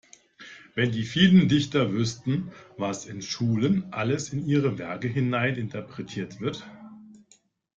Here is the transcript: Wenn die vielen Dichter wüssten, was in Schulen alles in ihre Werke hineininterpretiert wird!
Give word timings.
Wenn 0.73 0.91
die 0.91 1.03
vielen 1.03 1.47
Dichter 1.47 1.91
wüssten, 1.91 2.51
was 2.75 3.05
in 3.05 3.21
Schulen 3.21 3.93
alles 3.93 4.33
in 4.33 4.47
ihre 4.47 4.79
Werke 4.79 5.07
hineininterpretiert 5.07 6.39
wird! 6.41 6.65